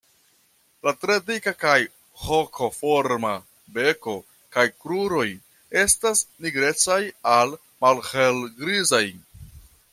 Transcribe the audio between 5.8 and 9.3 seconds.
estas nigrecaj al malhelgrizaj.